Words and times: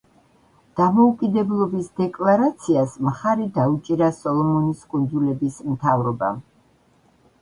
დამოუკიდებლობის 0.77 1.91
დეკლარაციას 1.99 2.95
მხარი 3.09 3.47
დაუჭირა 3.61 4.09
სოლომონის 4.23 4.83
კუნძულების 4.95 5.61
მთავრობამ. 5.75 6.43